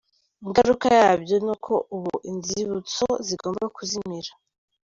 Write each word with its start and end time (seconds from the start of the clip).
Ingaruka 0.45 0.87
yabyo 0.99 1.35
ni 1.45 1.51
uko 1.53 1.73
ubu 1.95 2.13
inzibutso 2.31 3.05
zigomba 3.27 3.63
kuzimira. 3.75 4.31